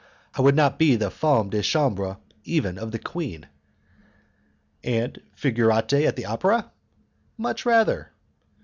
"I 0.33 0.41
would 0.41 0.55
not 0.55 0.79
be 0.79 0.95
the 0.95 1.11
'femme 1.11 1.51
de 1.51 1.61
chambre' 1.61 2.17
even 2.43 2.79
of 2.79 2.89
the 2.91 2.97
queen." 2.97 3.45
"And 4.83 5.21
'figurante' 5.35 6.07
at 6.07 6.15
the 6.15 6.25
opera?" 6.25 6.71
"Much 7.37 7.67
rather." 7.67 8.09